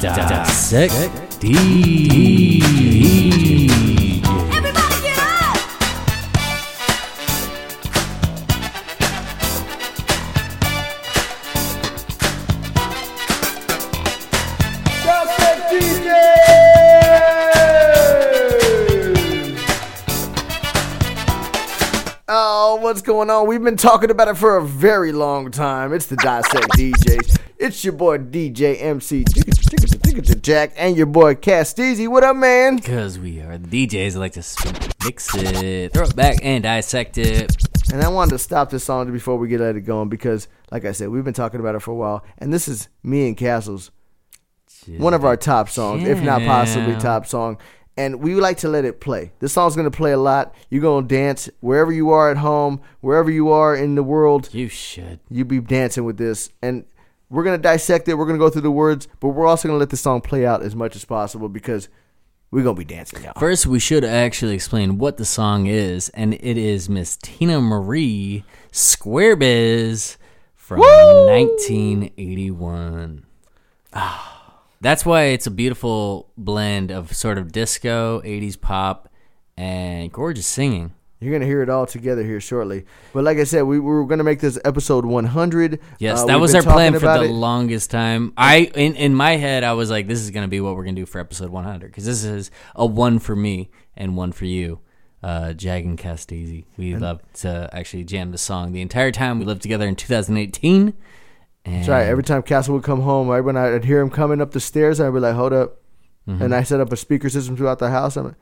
[0.00, 1.02] Dissect
[1.40, 2.62] DJ.
[4.54, 5.58] Everybody get up!
[22.28, 23.48] Oh, what's going on?
[23.48, 25.92] We've been talking about it for a very long time.
[25.92, 27.47] It's the Dissect DJs.
[27.68, 29.24] It's your boy DJ MC
[30.40, 32.08] Jack and your boy Casteezy.
[32.08, 32.76] What up, man?
[32.76, 37.54] Because we are DJs that like to mix it, throw it back, and dissect it.
[37.92, 40.86] And I wanted to stop this song before we get let it going because, like
[40.86, 42.24] I said, we've been talking about it for a while.
[42.38, 43.90] And this is me and Castle's
[44.96, 47.58] one of our top songs, if not possibly top song.
[47.98, 49.32] And we like to let it play.
[49.40, 50.54] This song's gonna play a lot.
[50.70, 54.48] You're gonna dance wherever you are at home, wherever you are in the world.
[54.54, 55.20] You should.
[55.28, 56.86] you be dancing with this and
[57.30, 59.90] we're gonna dissect it we're gonna go through the words but we're also gonna let
[59.90, 61.88] the song play out as much as possible because
[62.50, 66.34] we're gonna be dancing y'all First, we should actually explain what the song is, and
[66.34, 70.16] it is Miss Teena Marie Square Biz
[70.54, 73.26] from 1981.
[73.92, 74.38] Ah,
[74.80, 79.08] That's why it's a beautiful blend of sort of disco, 80s pop,
[79.56, 80.94] and gorgeous singing.
[81.20, 84.04] You're gonna hear it all together here shortly but like i said we, we were
[84.06, 87.30] gonna make this episode 100 Yes, Uh, that was our plan for the it.
[87.30, 88.32] longest time.
[88.36, 90.94] I in in my head, I was like, this is gonna be what we're gonna
[90.96, 94.78] do for episode 100 because this is a one for me and one for you,
[95.24, 96.66] uh, Jag and Casteezy.
[96.76, 100.94] We love to actually jam the song the entire time we lived together in 2018.
[101.64, 104.40] And That's right every time castle would come home right when i'd hear him coming
[104.40, 105.74] up the stairs i'd be like hold up
[106.26, 106.42] Mm-hmm.
[106.42, 108.34] and i set up a speaker system throughout the house i'm like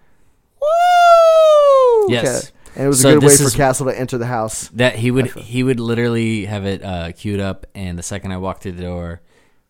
[0.61, 2.53] woo Yes.
[2.77, 5.11] And it was So a good way for castle to enter the house that he
[5.11, 8.73] would he would literally have it uh, queued up, and the second I walked through
[8.73, 9.23] the door,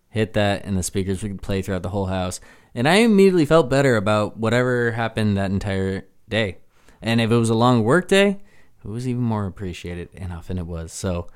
[0.09, 2.41] hit that, and the speakers would play throughout the whole house,
[2.75, 6.59] and I immediately felt better about whatever happened that entire day.
[7.01, 8.41] And if it was a long work day,
[8.85, 10.93] it was even more appreciated, and often it was.
[10.93, 11.29] So,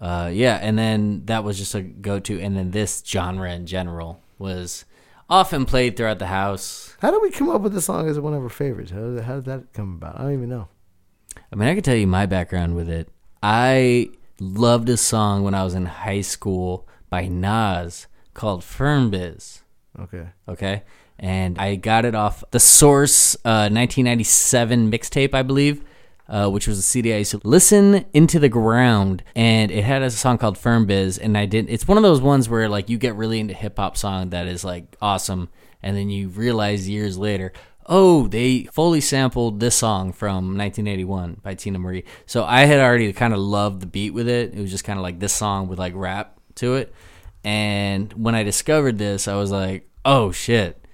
[0.00, 3.66] uh, yeah, and then that was just a go to, and then this genre in
[3.66, 4.84] general was
[5.28, 6.96] often played throughout the house.
[7.00, 9.24] how did we come up with this song as one of our favorites how did,
[9.24, 10.68] how did that come about i don't even know
[11.52, 13.08] I mean, I could tell you my background with it.
[13.42, 14.10] I
[14.40, 19.62] loved a song when I was in high school by Nas called Firm Biz.
[19.98, 20.82] okay Okay.
[21.18, 25.82] And I got it off the Source uh, 1997 mixtape, I believe,
[26.28, 29.24] uh, which was a CD I used to listen into the ground.
[29.34, 31.18] And it had a song called Firm Biz.
[31.18, 33.78] And I didn't, it's one of those ones where like you get really into hip
[33.78, 35.48] hop song that is like awesome.
[35.82, 37.52] And then you realize years later,
[37.88, 42.04] oh, they fully sampled this song from 1981 by Teena Marie.
[42.26, 44.54] So I had already kind of loved the beat with it.
[44.54, 46.94] It was just kind of like this song with like rap to it.
[47.44, 50.84] And when I discovered this, I was like, oh shit.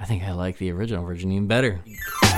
[0.00, 1.78] I think I like the original version even better.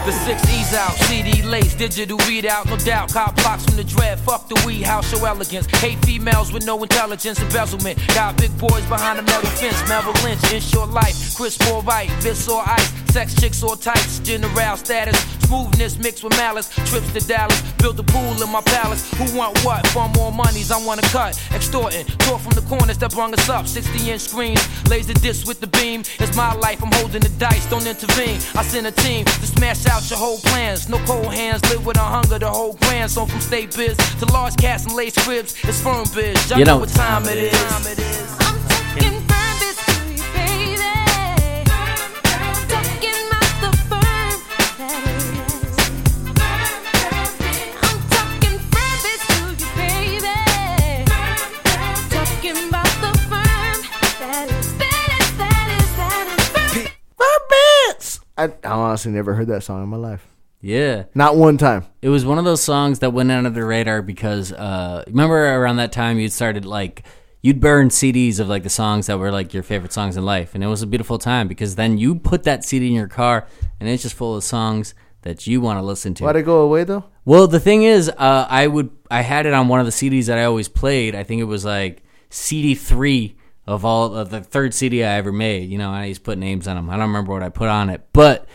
[0.04, 3.12] The six E's out, CD lace, digital readout, no doubt.
[3.12, 5.66] Cop blocks from the dread, fuck the weed, house show elegance.
[5.78, 8.00] Hate females with no intelligence, embezzlement.
[8.08, 11.36] Got big boys behind a metal fence, Merrill Lynch, inshore life.
[11.36, 15.16] Chris or right, this or ice, sex chicks or tights, general status.
[15.46, 19.08] Smoothness mixed with malice, trips to Dallas, build a pool in my palace.
[19.14, 19.86] Who want what?
[19.88, 21.40] For more monies, I wanna cut.
[21.54, 23.68] Extorting, talk from the corners that brung us up.
[23.68, 26.00] 60 inch screens, laser disc with the beam.
[26.18, 28.36] It's my life, I'm holding the dice, don't intervene.
[28.54, 30.88] I send a team to smash out your whole plans.
[30.88, 33.10] No cold hands, live with a hunger, the whole grand.
[33.10, 36.50] So from state biz to large cats and lace cribs, it's firm biz.
[36.50, 37.52] Y'all You know know what time it is.
[38.40, 39.21] I'm talking
[58.36, 60.26] I, I honestly never heard that song in my life.
[60.60, 61.04] Yeah.
[61.14, 61.86] Not one time.
[62.00, 65.76] It was one of those songs that went under the radar because uh remember around
[65.76, 67.02] that time you'd started like
[67.42, 70.54] you'd burn CDs of like the songs that were like your favorite songs in life
[70.54, 73.46] and it was a beautiful time because then you put that CD in your car
[73.80, 76.24] and it's just full of songs that you want to listen to.
[76.24, 77.04] Why'd it go away though?
[77.24, 80.26] Well, the thing is, uh, I would I had it on one of the CDs
[80.26, 81.14] that I always played.
[81.14, 83.36] I think it was like CD three
[83.66, 85.70] of all of the third CD I ever made.
[85.70, 86.90] You know, I used to put names on them.
[86.90, 88.46] I don't remember what I put on it, but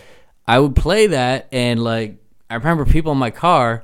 [0.48, 2.18] I would play that, and like
[2.50, 3.83] I remember people in my car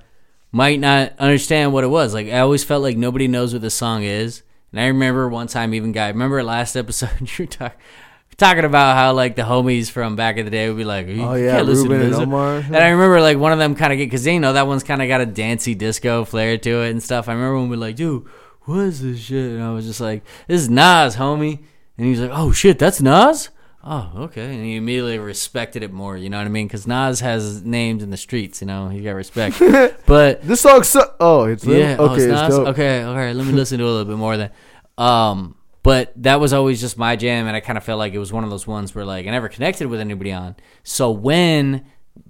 [0.51, 2.13] might not understand what it was.
[2.13, 4.43] Like I always felt like nobody knows what this song is.
[4.71, 7.79] And I remember one time even guy remember last episode you were talking
[8.37, 11.33] talking about how like the homies from back in the day would be like, Oh,
[11.35, 12.23] yeah, can't listen to Ruben and.
[12.23, 12.57] Omar.
[12.57, 14.83] And I remember like one of them kind of get because you know that one's
[14.83, 17.27] kind of got a dancey disco flair to it and stuff.
[17.29, 18.25] I remember when we were like, dude,
[18.65, 19.51] what is this shit?
[19.51, 21.59] And I was just like, this is Nas, homie.
[21.97, 23.49] And he was like, oh shit, that's Nas.
[23.85, 24.55] Oh, okay.
[24.55, 26.15] And he immediately respected it more.
[26.15, 26.67] You know what I mean?
[26.67, 28.61] Because Nas has names in the streets.
[28.61, 29.59] You know, he got respect.
[30.05, 31.73] but This song, so- oh, it's them?
[31.77, 32.67] yeah, oh, okay, it's it's dope.
[32.69, 33.03] okay.
[33.03, 34.51] All right, let me listen to it a little bit more then.
[34.97, 38.19] Um, but that was always just my jam, and I kind of felt like it
[38.19, 40.55] was one of those ones where like I never connected with anybody on.
[40.83, 41.83] So when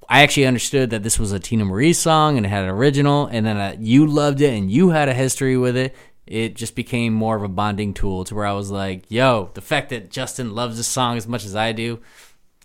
[0.10, 3.28] I actually understood that this was a Teena Marie song and it had an original,
[3.28, 5.96] and then uh, you loved it and you had a history with it.
[6.26, 9.62] It just became more of a bonding tool to where I was like, "Yo, the
[9.62, 12.00] fact that Justin loves this song as much as I do,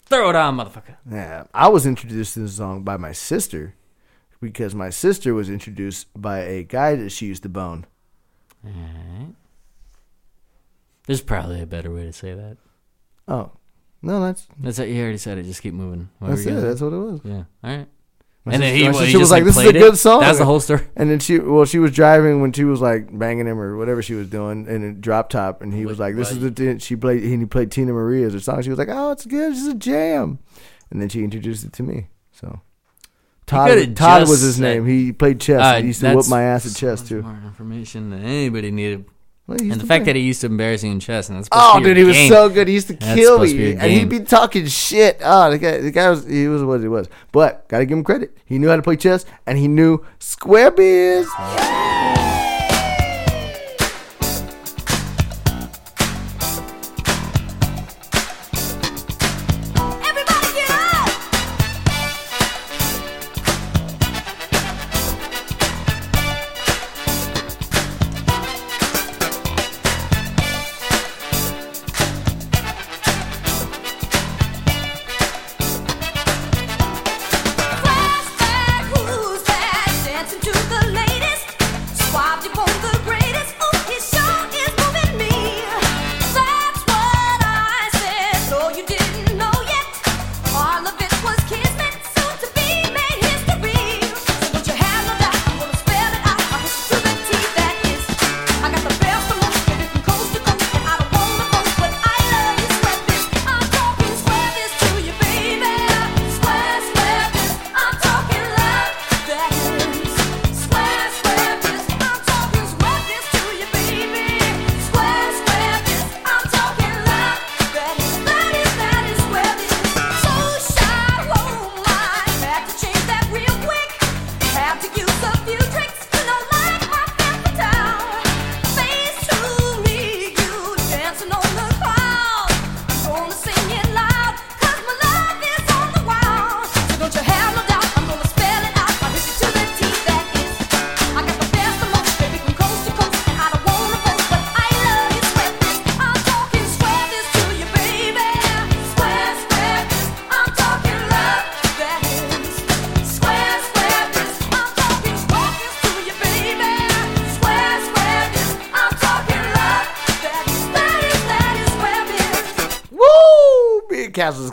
[0.07, 3.75] throw it on, motherfucker." Yeah, I was introduced to the song by my sister
[4.41, 7.87] because my sister was introduced by a guy that she used to bone.
[8.65, 9.35] All right.
[11.07, 12.59] There's probably a better way to say that.
[13.27, 13.53] Oh,
[14.03, 14.89] no, that's That's it.
[14.91, 15.45] You already said it.
[15.45, 16.11] Just keep moving.
[16.19, 16.53] What that's it.
[16.53, 17.21] That's what it was.
[17.25, 17.45] yeah.
[17.65, 17.89] All right.
[18.55, 19.73] And then he, my what, he sister was like, "This is a it?
[19.73, 20.87] good song." That's the whole story.
[20.97, 24.03] And then she, well, she was driving when she was like banging him or whatever
[24.03, 26.97] she was doing in a drop top, and he was like, "This is the." She
[26.97, 27.23] played.
[27.23, 28.63] He played Teena Marie as her song.
[28.63, 29.53] She was like, "Oh, it's good.
[29.53, 30.39] It's a jam,"
[30.91, 32.09] and then she introduced it to me.
[32.33, 32.61] So
[33.47, 34.87] Todd, Todd was his name.
[34.87, 35.61] He played chess.
[35.61, 37.23] Uh, he used to whoop my ass at chess too.
[37.23, 39.07] More information than anybody needed.
[39.49, 40.13] Well, And the fact play.
[40.13, 41.97] that he used to embarrass you in chess, and that's Oh, supposed to be dude,
[41.97, 42.29] he was game.
[42.31, 42.69] so good.
[42.69, 45.21] He used to That's kill me, and he'd be talking shit.
[45.25, 47.09] Oh, the guy, the guy was he was what he was.
[47.33, 48.37] But gotta give him credit.
[48.45, 51.27] He knew how to play chess, and he knew square biz.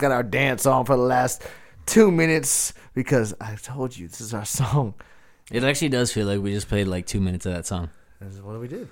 [0.09, 1.41] Got our dance on for the last
[1.87, 4.93] two minutes because I told you this is our song.
[5.51, 7.89] It actually does feel like we just played like two minutes of that song.
[8.21, 8.87] This is what we did.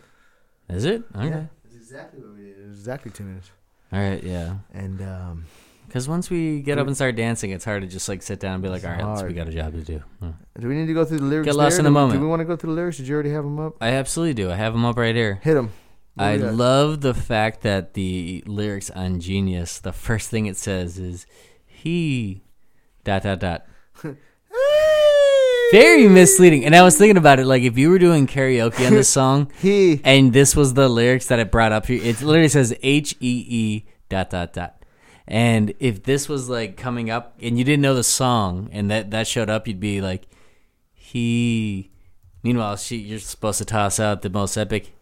[0.69, 1.03] Is it?
[1.15, 1.29] Okay.
[1.63, 2.57] That's exactly what we did.
[2.59, 3.51] It was exactly two minutes.
[3.91, 4.23] All right.
[4.23, 4.55] Yeah.
[4.73, 5.45] And um,
[5.87, 8.55] Because once we get up and start dancing, it's hard to just like sit down
[8.55, 10.01] and be like, all right, let's, we got a job to do.
[10.19, 10.31] Hmm.
[10.59, 11.45] do we need to go through the lyrics?
[11.45, 11.79] Get lost there?
[11.81, 12.19] in the Do we- moment.
[12.19, 12.97] Do we want to go through the lyrics?
[12.97, 13.75] Did you already have them up?
[13.81, 14.49] I absolutely do.
[14.51, 15.39] I have them up right here.
[15.43, 15.71] Hit them.
[16.17, 20.99] Oh, I love the fact that the lyrics on Genius, the first thing it says
[20.99, 21.25] is
[21.65, 22.43] he
[23.03, 23.65] dot dot dot.
[25.71, 26.65] Very misleading.
[26.65, 29.51] And I was thinking about it, like if you were doing karaoke on this song,
[29.59, 30.01] He.
[30.03, 33.45] and this was the lyrics that it brought up here, it literally says H E
[33.47, 34.83] E dot dot dot.
[35.27, 39.09] And if this was like coming up and you didn't know the song and that
[39.11, 40.27] that showed up, you'd be like,
[40.93, 41.89] he.
[42.43, 44.93] Meanwhile, she you're supposed to toss out the most epic.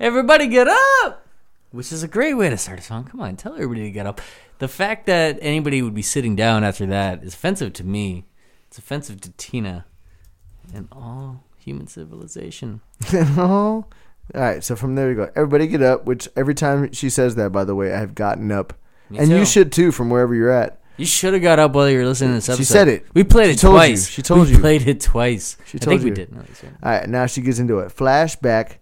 [0.00, 1.26] Everybody get up!
[1.70, 3.04] Which is a great way to start a song.
[3.04, 4.20] Come on, tell everybody to get up.
[4.58, 8.26] The fact that anybody would be sitting down after that is offensive to me.
[8.68, 9.84] It's offensive to Teena
[10.74, 12.80] and all human civilization.
[14.34, 15.30] All right, so from there we go.
[15.34, 18.52] Everybody get up, which every time she says that, by the way, I have gotten
[18.52, 18.74] up.
[19.08, 19.38] Me and too.
[19.38, 20.80] you should too, from wherever you're at.
[20.98, 22.58] You should have got up while you were listening to this episode.
[22.60, 23.06] She said it.
[23.14, 23.78] We played She it told you.
[23.78, 24.08] twice.
[24.08, 24.58] She told we you.
[24.58, 25.56] played it twice.
[25.64, 26.32] She told I told think we did.
[26.34, 26.40] No.
[26.82, 27.94] All right, now she gets into it.
[27.96, 28.72] Flashback.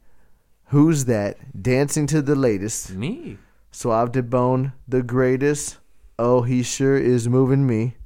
[0.70, 1.37] Who's that?
[1.61, 2.92] Dancing to the latest.
[2.94, 3.38] Me.
[3.70, 5.78] Suave de Bone, the greatest.
[6.18, 7.96] Oh, he sure is moving me.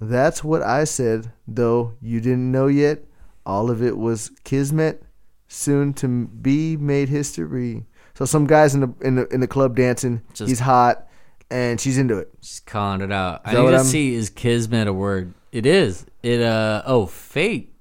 [0.00, 3.04] That's what I said, though you didn't know yet.
[3.46, 5.02] All of it was kismet,
[5.48, 7.86] soon to be made history.
[8.14, 10.20] So some guys in the in the in the club dancing.
[10.34, 11.06] Just- he's hot,
[11.50, 12.28] and she's into it.
[12.42, 13.40] She's calling it out.
[13.44, 15.32] I that need to I'm- see is kismet a word?
[15.52, 16.04] It is.
[16.22, 17.72] It uh oh fate.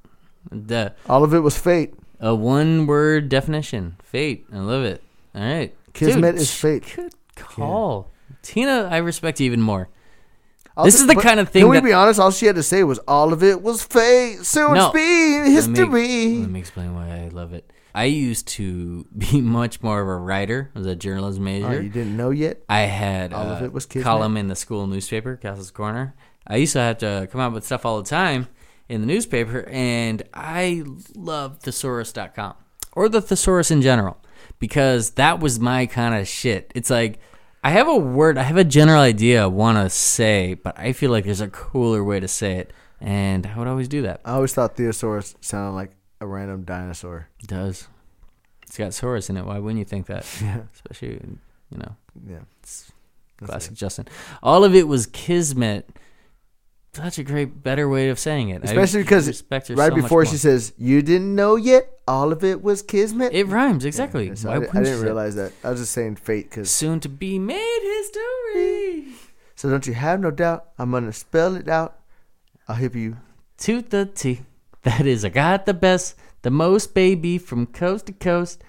[0.51, 1.95] The All of it was fate.
[2.19, 3.95] A one word definition.
[4.03, 4.45] Fate.
[4.53, 5.03] I love it.
[5.33, 5.75] All right.
[5.93, 6.83] Kismet Dude, is fate.
[6.95, 8.11] Good call.
[8.43, 9.89] Teena, I respect you even more.
[10.77, 12.19] I'll This just- is the kind of thing Can we that- be honest?
[12.19, 14.45] All she had to say was all of it was fate.
[14.45, 14.85] So No.
[14.87, 16.37] it's being Let me- history.
[16.41, 17.71] Let me explain why I love it.
[17.93, 20.71] I used to be much more of a writer.
[20.75, 21.67] I was a journalism oh, major.
[21.67, 22.61] Oh, you didn't know yet?
[22.67, 24.03] I had All of a it was Kismet?
[24.03, 26.13] column in the school newspaper, Castle's Corner.
[26.47, 28.47] I used to have to come up with stuff all the time
[28.89, 30.83] in the newspaper, and I
[31.15, 32.53] love thesaurus.com
[32.93, 34.17] or the thesaurus in general
[34.59, 36.71] because that was my kind of shit.
[36.75, 37.19] It's like
[37.63, 40.93] I have a word, I have a general idea I want to say, but I
[40.93, 44.21] feel like there's a cooler way to say it, and I would always do that.
[44.23, 47.29] I always thought Theosaurus sounded like a random dinosaur.
[47.41, 47.87] It does.
[48.63, 49.45] It's got saurus in it.
[49.45, 50.25] Why wouldn't you think that?
[50.41, 50.61] Yeah.
[50.73, 51.19] Especially,
[51.71, 51.95] you know,
[52.27, 52.39] Yeah.
[53.43, 54.07] classic Justin.
[54.43, 55.89] All of it was kismet.
[56.95, 58.61] Such a great, better way of saying it.
[58.61, 61.89] I Especially because respect her right so before she says, You didn't know yet?
[62.07, 63.33] All of it was kismet?
[63.33, 64.29] it rhymes exactly.
[64.29, 65.51] Yeah, so I, I didn't realize that.
[65.63, 66.71] I was just saying fate because.
[66.71, 69.13] Soon to be made history.
[69.57, 70.65] So don't you have no doubt.
[70.77, 71.97] I'm going to spell it out.
[72.67, 73.15] I'll hip you.
[73.59, 74.41] To the T.
[74.83, 78.61] That is, I got the best, the most, baby, from coast to coast.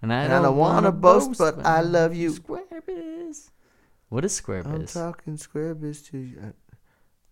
[0.00, 2.30] And I And don't, don't want wanna to boast, but I love you.
[2.30, 3.50] Square biz.
[4.08, 6.54] What is square I'm talking square biz to you.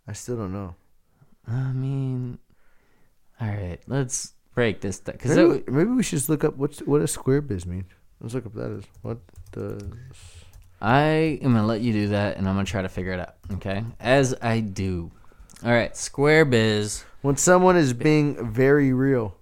[0.08, 0.74] I, I still don't know.
[1.46, 2.38] I mean,
[3.40, 6.80] all right, let's break this down because Maybe, maybe we should just look up what's
[6.80, 7.84] what does square biz mean.
[8.20, 9.18] Let's look up that is what
[9.52, 9.82] does
[10.80, 13.34] I am gonna let you do that, and I'm gonna try to figure it out.
[13.54, 15.10] Okay, as I do.
[15.64, 17.04] All right, square biz.
[17.22, 19.36] when someone is being very real,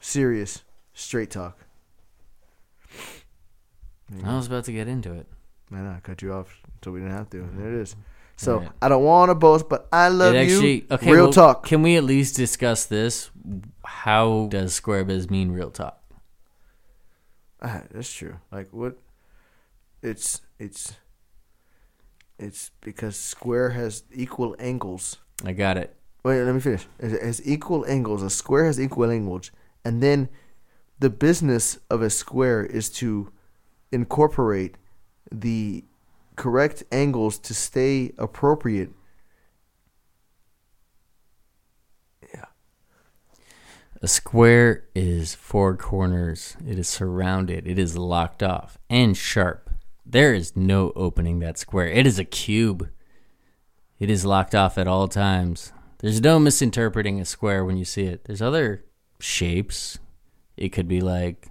[0.00, 1.58] serious, straight talk.
[4.24, 5.26] I was about to get into it.
[5.70, 7.48] Man, I cut you off so we didn't have to.
[7.56, 7.96] There it is.
[8.42, 8.72] So Alright.
[8.82, 10.86] I don't want to boast, but I love actually, you.
[10.90, 11.12] okay.
[11.12, 11.64] real well, talk.
[11.64, 13.30] Can we at least discuss this?
[13.84, 16.02] How does square biz mean real talk?
[17.62, 18.38] Ah, that's true.
[18.50, 18.98] Like what?
[20.02, 20.94] It's it's
[22.36, 25.18] it's because square has equal angles.
[25.44, 25.94] I got it.
[26.24, 26.88] Wait, let me finish.
[26.98, 28.24] It has equal angles.
[28.24, 29.52] A square has equal angles,
[29.84, 30.28] and then
[30.98, 33.30] the business of a square is to
[33.92, 34.78] incorporate
[35.30, 35.84] the
[36.36, 38.90] correct angles to stay appropriate.
[42.34, 42.46] Yeah.
[44.00, 46.56] A square is four corners.
[46.66, 47.66] It is surrounded.
[47.66, 49.70] It is locked off and sharp.
[50.04, 51.88] There is no opening that square.
[51.88, 52.88] It is a cube.
[53.98, 55.72] It is locked off at all times.
[55.98, 58.24] There's no misinterpreting a square when you see it.
[58.24, 58.84] There's other
[59.20, 59.98] shapes.
[60.56, 61.48] It could be like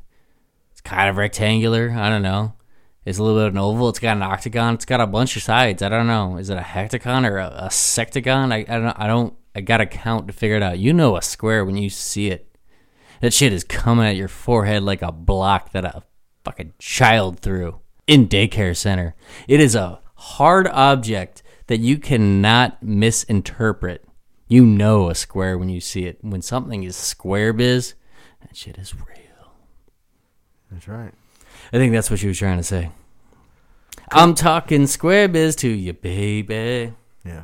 [0.72, 1.92] it's kind of rectangular.
[1.92, 2.54] I don't know.
[3.04, 3.90] It's a little bit of an oval.
[3.90, 4.76] It's got an octagon.
[4.76, 5.82] It's got a bunch of sides.
[5.82, 6.38] I don't know.
[6.38, 8.54] Is it a hectagon or a, a sectagon?
[8.54, 9.00] I, I don't.
[9.00, 9.34] I don't.
[9.56, 10.80] I gotta count to figure it out.
[10.80, 12.56] You know a square when you see it.
[13.22, 16.04] That shit is coming at your forehead like a block that a
[16.44, 19.16] fucking child threw in daycare center.
[19.48, 24.06] It is a hard object that you cannot misinterpret.
[24.48, 26.18] You know a square when you see it.
[26.22, 27.94] When something is square biz,
[28.42, 29.54] that shit is real.
[30.70, 31.14] That's right.
[31.74, 32.92] I think that's what she was trying to say.
[34.12, 36.94] I'm talking square biz to you, baby.
[37.24, 37.44] Yeah.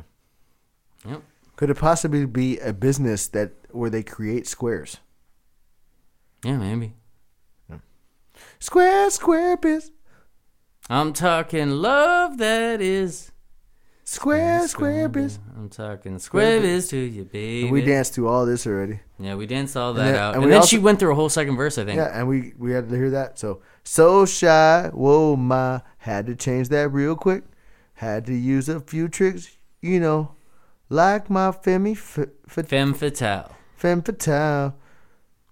[1.06, 1.22] Yep.
[1.56, 4.98] Could it possibly be a business that where they create squares?
[6.44, 6.94] Yeah, maybe.
[8.60, 9.90] Square, square biz.
[10.90, 13.32] I'm talking love that is
[14.12, 15.38] Square, square biz.
[15.54, 17.64] I'm talking square biz to you, baby.
[17.64, 19.00] And we danced through all this already.
[19.18, 20.98] Yeah, we danced all And that then- out, and and, we then also- she went
[20.98, 21.76] through a whole second verse.
[21.76, 21.98] I think.
[21.98, 23.38] Yeah, and we we had to hear that.
[23.38, 27.44] So so shy, whoa my, had to change that real quick.
[27.96, 30.36] Had to use a few tricks, you know,
[30.88, 33.50] like my femi f- f- Femme fatale.
[33.76, 34.72] femme fatale.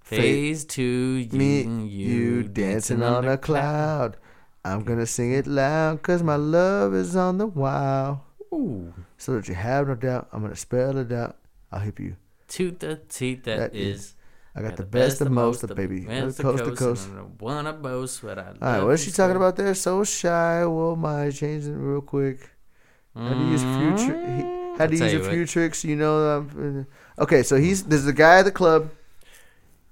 [0.00, 1.26] Phase two.
[1.30, 4.16] You, Me, you, you dancing on a cloud.
[4.64, 8.20] I'm gonna sing it loud, cause my love is on the wild.
[8.56, 8.92] Ooh.
[9.18, 11.36] So that you have no doubt, I'm gonna spell it out.
[11.70, 12.16] I'll hip you.
[12.48, 14.14] To the teeth that That is.
[14.54, 16.00] I got, the best, the most, the baby.
[16.06, 17.10] Best coast to coast.
[17.12, 19.74] I don't wanna boast, but I All right, what is she talking about there?
[19.74, 20.64] So shy.
[20.64, 22.38] Well, my changing it real quick.
[23.14, 24.06] Had to use a few.
[24.06, 25.48] Tri- he had I'll to use a few what.
[25.48, 25.84] tricks.
[25.84, 26.38] You know.
[26.38, 26.86] Um,
[27.18, 28.90] okay, so he's there's a guy at the club,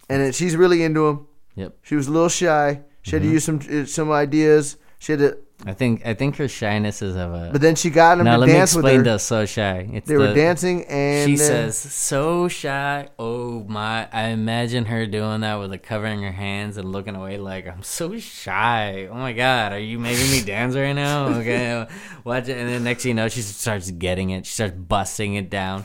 [0.09, 1.27] and then she's really into him.
[1.57, 1.77] Yep.
[1.83, 2.81] She was a little shy.
[3.03, 3.29] She had Mm-hmm.
[3.29, 4.77] to use some uh, some ideas.
[4.99, 7.51] She had to I think I think her shyness is of a.
[7.53, 9.05] But then she got him now to let me dance with explain her.
[9.05, 9.89] the so shy.
[9.93, 13.09] It's They were dancing, and she then- says so shy.
[13.19, 14.09] Oh my!
[14.13, 17.83] I imagine her doing that with like covering her hands and looking away, like I'm
[17.83, 19.09] so shy.
[19.11, 21.27] Oh my god, are you making me dance right now?
[21.29, 21.87] Okay,
[22.25, 22.59] watch it.
[22.59, 24.47] And then next thing you know, she starts getting it.
[24.47, 25.85] She starts busting it down.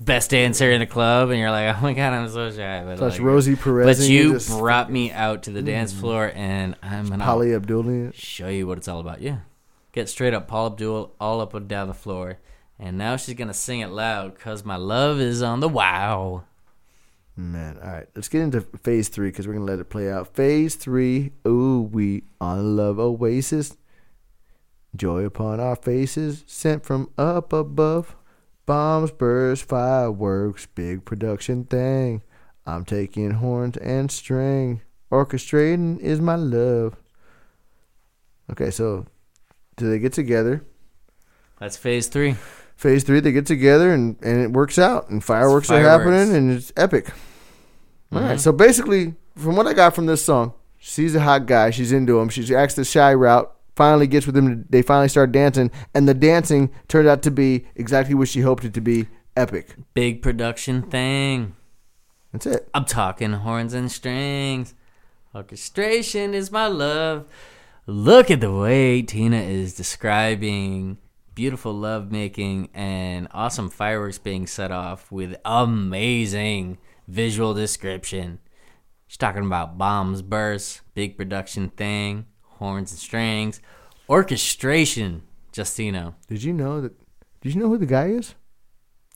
[0.00, 2.84] Best dancer in the club, and you're like, oh my god, I'm so shy.
[2.84, 3.98] But Plus like, Rosie Perez.
[3.98, 6.00] but you brought me out to the dance mm.
[6.00, 8.12] floor, and I'm gonna Paula Abdul.
[8.12, 9.20] show you what it's all about.
[9.20, 9.38] Yeah.
[9.92, 12.38] Get straight up Paula Abdul all up and down the floor.
[12.78, 16.44] And now she's to sing it loud because my love is on the wow.
[17.36, 18.06] Man, all right.
[18.14, 20.34] Let's get into phase three because we're gonna let it play out.
[20.34, 21.32] Phase three.
[21.46, 23.76] Ooh, we on love oasis.
[24.96, 28.16] Joy upon our faces, sent from up above.
[28.68, 32.22] Bombs, burst, fireworks, big production thing.
[32.66, 34.82] I'm taking horns and string.
[35.10, 36.94] Orchestrating is my love.
[38.50, 39.06] Okay, so
[39.78, 40.66] do they get together?
[41.58, 42.36] That's phase three.
[42.76, 46.50] Phase three, they get together and, and it works out, and fireworks, are happening, and
[46.52, 47.08] it's epic.
[48.12, 48.36] All right, mm-hmm.
[48.36, 51.70] so basically, from what I got from this song, she's a hot guy.
[51.70, 52.28] She's into him.
[52.28, 53.50] She acts the shy route.
[53.78, 54.66] Finally gets with him.
[54.68, 58.64] They finally start dancing, and the dancing turned out to be exactly what she hoped
[58.64, 59.06] it to be.
[59.36, 59.76] Epic.
[59.94, 61.54] Big production thing.
[62.32, 62.68] That's it.
[62.74, 64.74] I'm talking horns and strings.
[65.32, 67.28] Orchestration is my love.
[67.86, 70.98] Look at the way Teena is describing
[71.36, 78.40] beautiful love making and awesome fireworks being set off with amazing visual description.
[79.06, 82.26] She's talking about bombs burst, big production thing,
[82.58, 83.60] horns and strings,
[84.08, 85.22] orchestration.
[85.52, 86.14] Justino.
[86.28, 86.92] Did you know that?
[87.40, 88.34] Did you know who the guy is?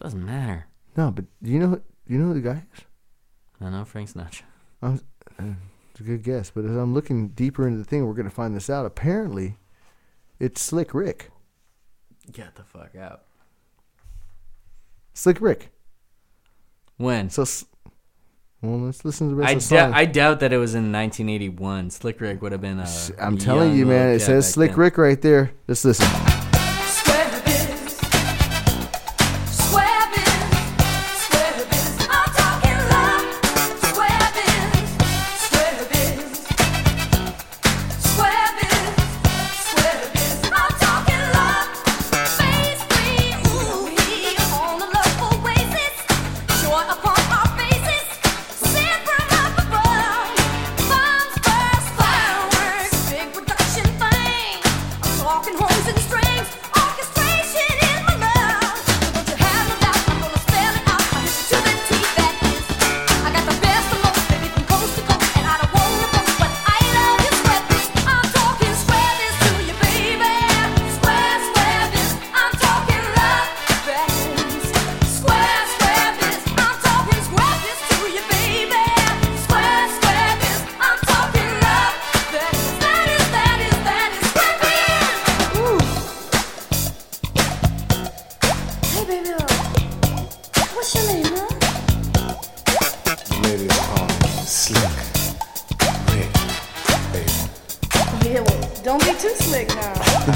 [0.00, 0.66] Doesn't matter.
[0.96, 1.80] No, but do you know?
[2.06, 2.84] you know who the guy is?
[3.60, 4.42] I know Frank Sinatra.
[4.82, 5.04] I was,
[5.38, 5.54] uh,
[5.90, 8.56] it's a good guess, but as I'm looking deeper into the thing, we're gonna find
[8.56, 8.86] this out.
[8.86, 9.56] Apparently,
[10.40, 11.30] it's Slick Rick.
[12.32, 13.22] Get the fuck out.
[15.14, 15.70] Slick Rick.
[16.96, 17.30] When?
[17.30, 17.44] So,
[18.62, 19.92] well, let's listen to the rest I, of the song.
[19.92, 21.90] I doubt that it was in 1981.
[21.90, 22.88] Slick Rick would have been a.
[23.18, 24.10] I'm telling you, man.
[24.10, 24.78] It says Slick then.
[24.78, 25.52] Rick right there.
[25.66, 26.31] Let's listen.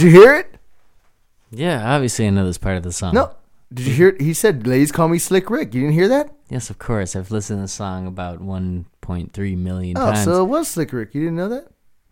[0.06, 0.54] You hear it?
[1.50, 3.14] Yeah, obviously I know this part of the song.
[3.14, 3.34] No.
[3.72, 4.20] Did you hear it?
[4.20, 6.32] He said, "Ladies call me Slick Rick." You didn't hear that?
[6.48, 7.16] Yes, of course.
[7.16, 10.20] I've listened to the song about 1.3 million Oh, times.
[10.28, 11.14] Oh, so it was Slick Rick.
[11.14, 11.68] You didn't know that?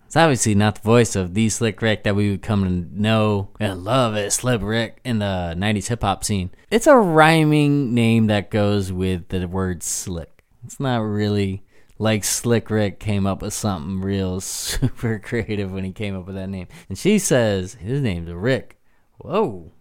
[0.06, 3.50] It's obviously not the voice of the Slick Rick that we would come to know
[3.60, 6.50] and love as Slick Rick in the 90s hip hop scene.
[6.70, 10.42] It's a rhyming name that goes with the word slick.
[10.64, 11.62] It's not really
[12.04, 16.36] like Slick Rick came up with something real super creative when he came up with
[16.36, 16.68] that name.
[16.90, 18.78] And she says his name's Rick.
[19.18, 19.72] Whoa.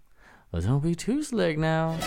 [0.52, 2.00] Well, don't be too slick now.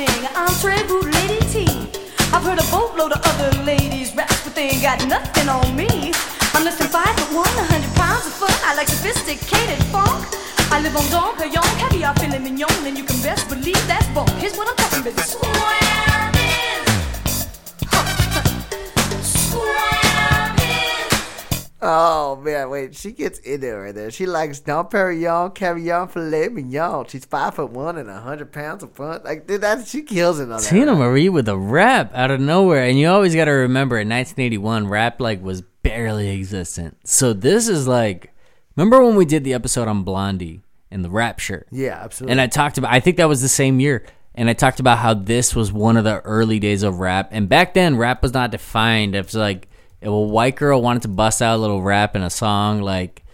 [0.00, 1.66] I'm Boot Lady T.
[2.32, 6.12] I've heard a boatload of other ladies rap, but they ain't got nothing on me.
[6.54, 8.52] I'm less than five foot one, a hundred pounds of fun.
[8.62, 10.24] I like sophisticated funk.
[10.70, 14.30] I live on Dom Perignon, caviar, filet mignon, and you can best believe that's bunk.
[14.38, 15.87] Here's what I'm talking about.
[21.80, 24.10] Oh man, wait, she gets in there right there.
[24.10, 27.06] She likes Dom Perignon, Caviar filet mignon.
[27.06, 29.20] She's five foot one and a hundred pounds of fun.
[29.24, 30.58] Like dude, that she kills it on.
[30.58, 30.98] Teena rap.
[30.98, 34.88] Marie with a rap out of nowhere, and you always got to remember in 1981,
[34.88, 36.96] rap like was barely existent.
[37.04, 38.34] So this is like,
[38.76, 41.68] remember when we did the episode on Blondie and the rap shirt?
[41.70, 42.32] Yeah, absolutely.
[42.32, 44.04] And I talked about, I think that was the same year.
[44.34, 47.28] And I talked about how this was one of the early days of rap.
[47.32, 49.14] And back then, rap was not defined.
[49.14, 49.67] Was like,
[50.00, 53.24] if a white girl wanted to bust out a little rap in a song, like,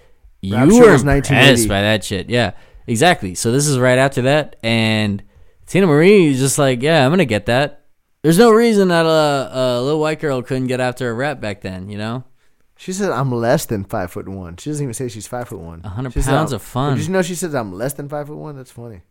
[0.41, 1.69] you Rap were impressed 1980.
[1.69, 2.29] by that shit.
[2.29, 2.53] Yeah,
[2.87, 3.35] exactly.
[3.35, 4.57] So this is right after that.
[4.63, 5.23] And
[5.67, 7.85] Teena Marie is just like, yeah, I'm going to get that.
[8.23, 11.61] There's no reason that a, a little white girl couldn't get after a rap back
[11.61, 12.25] then, you know?
[12.77, 14.57] She said I'm less than five foot one.
[14.57, 15.81] She doesn't even say she's five foot one.
[15.85, 16.97] A hundred said, pounds of fun.
[16.97, 18.57] Did you know she says I'm less than five foot one?
[18.57, 19.03] That's funny.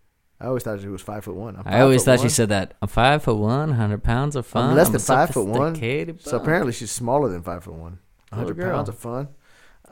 [0.43, 1.61] I always thought she was five foot one.
[1.65, 2.73] I always thought she said that.
[2.81, 4.71] I'm five foot one, hundred pounds of fun.
[4.71, 5.73] I'm less than five foot one.
[5.73, 7.99] sophisticated So apparently she's smaller than five foot one.
[8.31, 9.29] Hundred pounds of fun.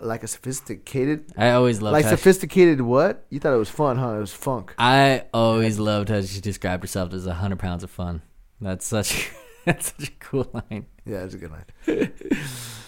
[0.02, 1.32] Like a sophisticated.
[1.38, 3.26] I always loved Like how she- sophisticated what?
[3.30, 4.16] You thought it was fun, huh?
[4.16, 4.74] It was funk.
[4.78, 8.22] I always loved how she described herself as hundred pounds of fun.
[8.60, 9.32] That's such
[9.66, 10.86] that's such a cool line.
[11.06, 12.12] Yeah, it's a good line.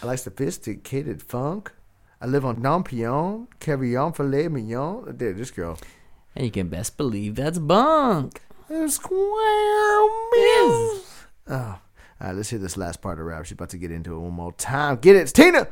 [0.01, 1.71] I like sophisticated funk.
[2.19, 5.15] I live on Nampion, Caviar filet mignon.
[5.15, 5.77] Dude, this girl.
[6.35, 8.41] And you can best believe that's bunk.
[8.87, 10.01] Square
[10.33, 11.05] meals.
[11.47, 11.79] Oh.
[12.21, 13.45] All right, let's hear this last part of rap.
[13.45, 14.95] She's about to get into it one more time.
[14.97, 15.67] Get it, it's Teena.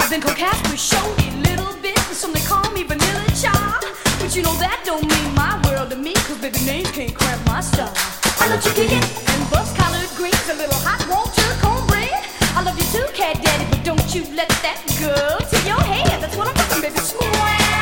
[0.00, 3.84] I've been called Casper, Shorty little bit, and some they call me Vanilla Child.
[4.20, 7.44] But you know that don't mean my world to me, cause baby names can't cramp
[7.46, 7.92] my style.
[8.40, 12.24] I love chicken and bus collared greens, a little hot water cornbread.
[12.56, 16.22] I love you too, cat daddy, but don't you let that go to your head.
[16.22, 16.98] That's what I'm talking, baby.
[17.02, 17.73] Square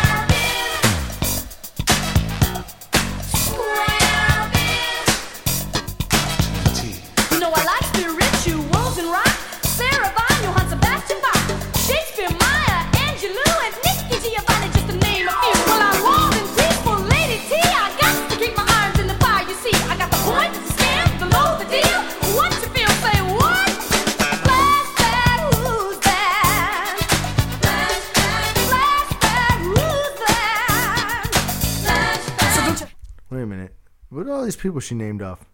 [34.62, 35.51] people she named off?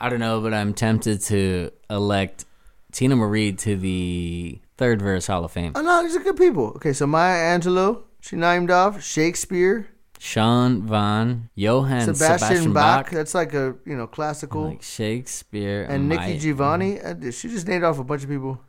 [0.00, 2.46] I don't know, but I'm tempted to elect
[2.92, 5.72] Teena Marie to the third verse Hall of Fame.
[5.74, 6.68] Oh no, these are good people.
[6.76, 13.06] Okay, so Maya Angelou, she named off Shakespeare, Sean Von, Johann Sebastian, Sebastian, Bach.
[13.06, 14.64] Bach, That's like a you know classical.
[14.68, 17.00] like Shakespeare, and Nikki Giovanni.
[17.00, 18.60] Uh, She just named off a bunch of people.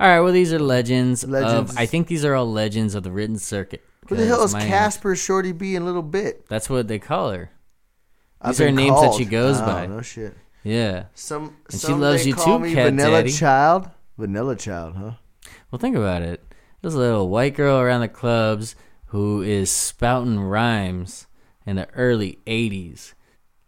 [0.00, 1.24] All right, well these are legends.
[1.24, 1.72] Legends.
[1.72, 3.84] Of, I think these are all legends of the written circuit.
[4.08, 6.46] Who the hell is Casper, Shorty B, and Little Bit?
[6.48, 7.50] That's what they call her.
[8.40, 9.86] I've These are names that she goes Oh, by.
[9.86, 10.36] No shit.
[10.62, 11.06] Yeah.
[11.14, 13.32] Some And she loves you too, me Cat Vanilla Daddy.
[13.32, 13.90] Child.
[14.16, 15.10] Vanilla Child, huh?
[15.70, 16.44] Well, think about it.
[16.82, 21.26] This little white girl around the clubs who is spouting rhymes
[21.66, 23.14] in the early 80s.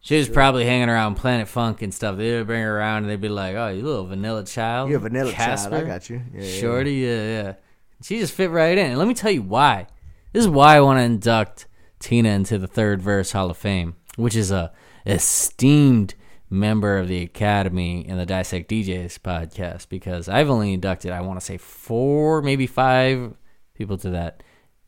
[0.02, 2.16] She was probably hanging around Planet Funk and stuff.
[2.16, 4.88] They would bring her around and they'd be like, oh, you little vanilla child.
[4.88, 5.40] You're a vanilla child.
[5.40, 5.84] I Casper?
[5.84, 6.22] got you.
[6.34, 7.54] Yeah, yeah, Shorty, yeah, yeah.
[8.02, 8.90] She just fit right in.
[8.90, 9.86] And let me tell you why.
[10.32, 11.66] This is why I want to induct
[12.00, 14.72] Teena into the third verse Hall of Fame, which is a
[15.06, 16.14] esteemed
[16.50, 21.38] member of the Academy and the Dissect DJs podcast because I've only inducted, I want
[21.38, 23.34] to say four, maybe five
[23.74, 24.42] people to that.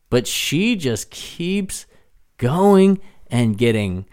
[0.09, 1.85] But she just keeps
[2.37, 4.05] going and getting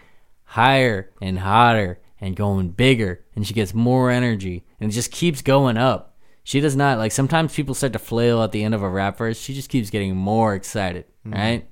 [0.43, 5.41] higher and hotter and going bigger and she gets more energy and it just keeps
[5.41, 6.17] going up.
[6.43, 9.17] She does not like sometimes people start to flail at the end of a rap
[9.17, 9.39] verse.
[9.39, 11.33] She just keeps getting more excited, mm-hmm.
[11.33, 11.69] right?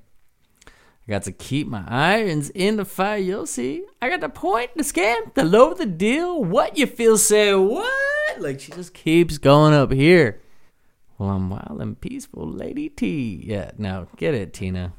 [1.06, 3.18] I got to keep my irons in the fire.
[3.18, 3.84] You'll see.
[4.00, 6.42] I got the point, the scam, the low, the deal.
[6.42, 8.40] What you feel, say what?
[8.40, 10.40] Like she just keeps going up here.
[11.18, 13.42] Well, I'm wild and peaceful, Lady T.
[13.44, 14.92] Yeah, now get it, Teena.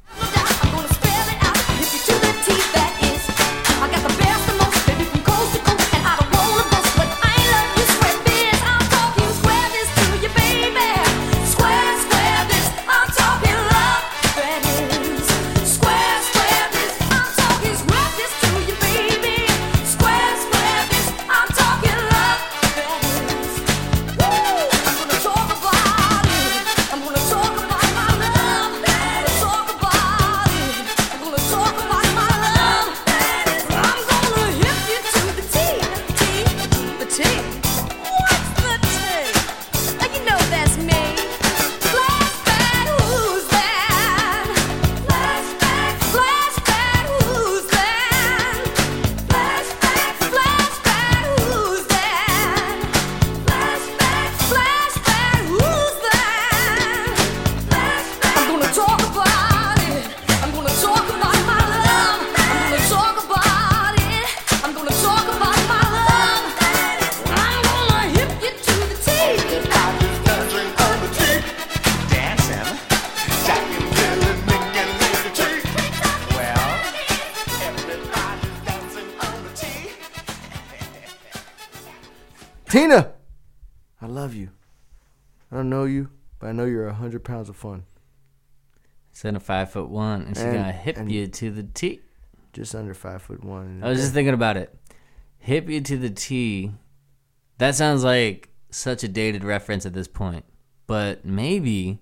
[82.72, 83.12] Teena,
[84.00, 84.48] I love you.
[85.50, 86.08] I don't know you,
[86.38, 87.84] but I know you're a hundred pounds of fun.
[89.10, 92.00] Instead of five foot one, and she's And- gonna hip you to the T.
[92.54, 93.82] Just under five foot one.
[93.84, 94.74] I was just thinking about it.
[95.40, 96.72] Hip you to the T.
[97.58, 100.46] That sounds like such a dated reference at this point.
[100.86, 102.00] But maybe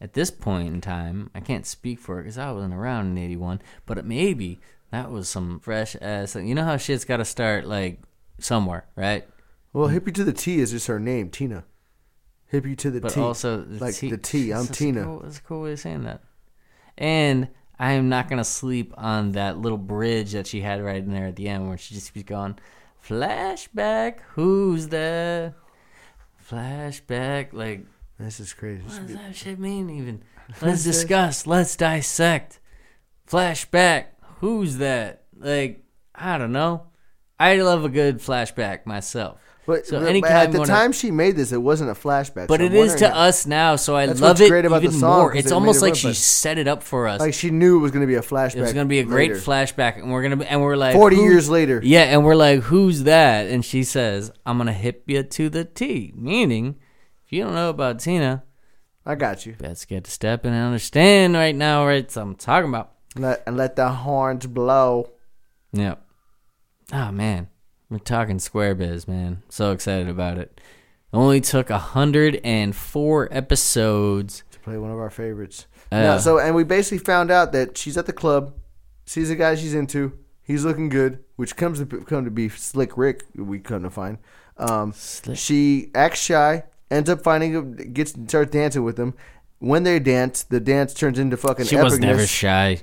[0.00, 3.18] at this point in time, I can't speak for it because I wasn't around in
[3.18, 4.60] 81, but maybe
[4.92, 6.36] that was some fresh ass.
[6.36, 8.00] You know how shit's got to start like
[8.38, 9.26] somewhere, right?
[9.74, 11.64] Well, hippie to the T is just her name, Teena.
[12.50, 13.20] Hippie to the T But T.
[13.20, 14.52] also, the like T- the T.
[14.52, 15.04] I'm that's a Teena.
[15.04, 16.22] cool- That's a cool way of saying that.
[16.96, 21.12] And I am not gonna sleep on that little bridge that she had right in
[21.12, 22.56] there at the end, where she just keeps going,
[23.04, 25.54] "Flashback, who's that?
[26.48, 27.84] Flashback, like
[28.18, 28.82] This is crazy.
[28.84, 29.90] What does that shit mean?
[29.90, 30.22] Even
[30.62, 32.60] let's discuss, let's dissect.
[33.28, 34.04] Flashback,
[34.38, 35.24] who's that?
[35.36, 35.82] Like
[36.14, 36.86] I don't know.
[37.40, 39.40] I love a good flashback myself.
[39.66, 42.48] But, So but at the wanna- time she made this, it wasn't a flashback.
[42.48, 45.00] But so it to how- us now, so I love it great about the even
[45.00, 45.34] song, more.
[45.34, 47.20] It's it almost it like she set it up for us.
[47.20, 48.56] Like she knew it was going to be a flashback.
[48.56, 49.40] it was going to be a great later.
[49.40, 51.80] flashback, and we're gonna be, and we're like 40 years later.
[51.82, 53.46] Yeah, and we're like, who's that?
[53.46, 56.12] And she says, I'm gonna hip you to the T.
[56.14, 56.76] Meaning,
[57.24, 58.42] if you don't know about Teena,
[59.06, 59.54] I got you.
[59.60, 62.10] let's get to step and understand right now, right?
[62.10, 62.92] So I'm talking about.
[63.16, 65.10] Let, and let the horns blow.
[65.72, 66.04] Yep.
[66.92, 67.48] Oh man,
[67.94, 69.42] we're talking Square Biz, man.
[69.48, 70.60] So excited about it.
[71.12, 74.42] Only took 104 episodes.
[74.50, 75.66] to play one of our favorites.
[75.92, 78.54] Uh, No, so and we basically found out that she's at the club,
[79.06, 80.12] sees a guy she's into.
[80.42, 83.24] He's looking good, which comes to come to be Slick Rick.
[83.36, 84.18] We come to find.
[84.58, 85.38] Um, Slick.
[85.38, 89.14] She acts shy, ends up finding him, gets starts dancing with him.
[89.60, 91.66] When they dance, the dance turns into fucking.
[91.66, 92.82] She was never shy.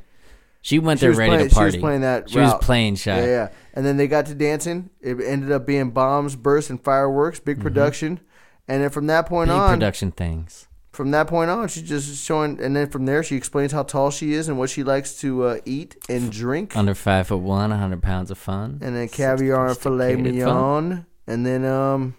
[0.63, 1.71] She went She there ready playing- to party.
[1.71, 2.29] She was playing that.
[2.29, 3.19] She was playing shy.
[3.19, 3.49] Yeah, yeah.
[3.73, 4.89] And then they got to dancing.
[4.99, 7.39] It ended up being bombs, bursts, and fireworks.
[7.39, 8.19] Big production.
[8.67, 9.59] And then from that point Mm-hmm.
[9.59, 10.67] Big on, production things.
[10.91, 12.59] from that point on, she's just showing.
[12.61, 15.43] And then from there, she explains how tall she is and what she likes to
[15.43, 16.75] uh, eat and drink.
[16.75, 18.79] Under five foot one, 100 pounds of fun.
[18.81, 20.89] and then caviar and filet Sophisticated fun.
[20.89, 21.05] mignon.
[21.27, 22.15] And then um,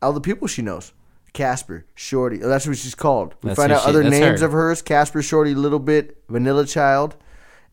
[0.00, 0.92] all the people she knows.
[1.32, 2.42] Casper, Shorty.
[2.42, 3.34] Oh, that's what she's called.
[3.42, 4.46] We That's find who out she- other that's names her.
[4.46, 4.82] of hers.
[4.82, 7.16] Casper, Shorty, Little Bit, Vanilla Child.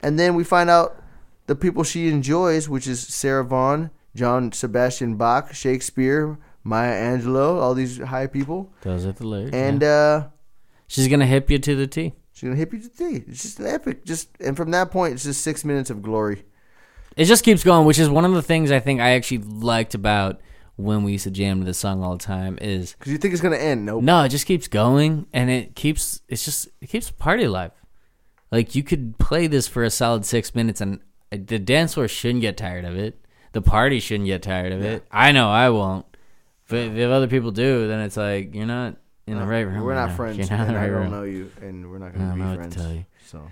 [0.01, 0.95] And then we find out
[1.49, 7.73] the people she enjoys, which is Sarah Vaughan, John Sebastian Bach, Shakespeare, Maya Angelou, all
[7.73, 8.71] these high people.
[8.81, 9.55] Those are the lyrics.
[9.55, 9.87] And yeah.
[9.87, 10.27] uh,
[10.87, 12.13] she's gonna hip you to the T.
[12.33, 13.23] she's gonna hit you to the tea.
[13.27, 14.05] It's just an epic.
[14.05, 16.45] Just and from that point, it's just six minutes of glory.
[17.17, 19.95] It just keeps going, which is one of the things I think I actually liked
[19.95, 20.39] about
[20.75, 22.59] when we used to jam to this song all the time.
[22.61, 23.87] Is Because you think it's gonna end.
[23.87, 24.03] Nope.
[24.03, 27.71] no, it just keeps going, and it keeps it's just it keeps the party alive.
[28.51, 30.99] Like you could play this for a solid six minutes, and
[31.31, 33.19] the dance floor shouldn't get tired of it.
[33.51, 35.03] The party shouldn't get tired of it.
[35.11, 36.05] I know I won't.
[36.67, 39.81] But if other people do, then it's like you're not in the uh, right room.
[39.81, 40.15] We're right not now.
[40.15, 41.11] friends, You're not in and the I right don't room.
[41.11, 42.75] know you, and we're not gonna be friends.
[42.75, 43.05] tell you.
[43.25, 43.51] So,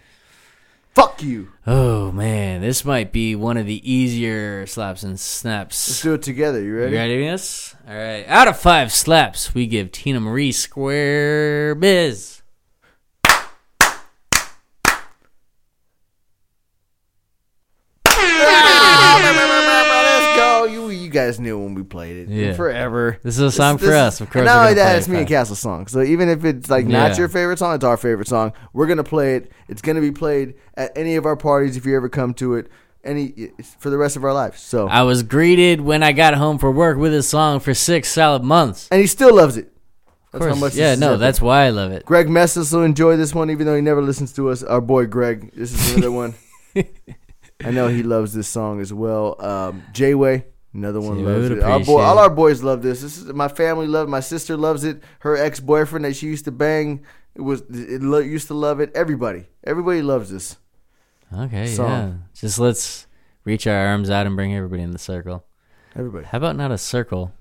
[0.93, 1.51] fuck you.
[1.65, 5.87] Oh man, this might be one of the easier slaps and snaps.
[5.89, 6.61] Let's do it together.
[6.61, 6.91] You ready?
[6.91, 7.75] You ready, Venus?
[7.87, 8.23] All right.
[8.27, 12.41] Out of five slaps, we give Teena Marie square biz.
[18.97, 20.65] Let's go.
[20.65, 22.29] You you guys knew when we played it.
[22.29, 22.53] Yeah.
[22.53, 23.19] Forever.
[23.23, 24.21] This is a song for us.
[24.21, 25.27] Of course, not only that, play it's it me and.
[25.27, 25.87] Castle's song.
[25.87, 27.17] So even if it's like not Yeah.
[27.17, 28.53] your favorite song, it's our favorite song.
[28.73, 29.51] We're gonna play it.
[29.67, 32.67] It's gonna be played at any of our parties if you ever come to it.
[33.03, 34.59] Any for the rest of our lives.
[34.61, 38.09] So I was greeted when I got home from work with this song for six
[38.09, 38.87] solid months.
[38.91, 39.71] and he still loves it.
[40.33, 40.75] Of That's how much.
[40.75, 42.05] yeah, no, that's why I love it.
[42.05, 44.61] Greg Messis will enjoy this one, even though he never listens to us.
[44.61, 46.35] Our boy Greg, this is another one.
[47.63, 49.35] I know he loves this song as well.
[49.43, 50.45] Um, J Way,
[50.77, 51.63] another one J-Way loves it.
[51.63, 53.01] Our boy, all our boys love this.
[53.01, 54.07] This is my family love.
[54.07, 55.01] My sister loves it.
[55.19, 57.03] Her ex boyfriend that she used to bang,
[57.35, 58.91] it was it lo- used to love it.
[58.95, 60.57] Everybody, everybody loves this.
[61.35, 61.89] Okay, Song.
[61.89, 62.13] yeah.
[62.39, 63.05] Just let's
[63.43, 65.43] reach our arms out and bring everybody in the circle.
[65.95, 66.25] Everybody.
[66.25, 67.33] How about not a circle?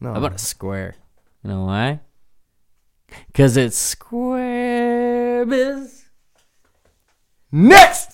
[0.00, 0.96] No, How about a square?
[1.42, 2.00] You know why?
[3.26, 6.04] Because it's square biz.
[7.52, 8.09] next?